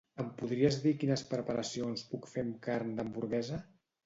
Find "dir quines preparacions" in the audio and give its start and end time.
0.85-2.05